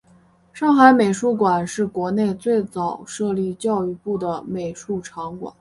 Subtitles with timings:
[0.51, 5.47] 上海美术馆是国内最早设立教育部的美术场馆。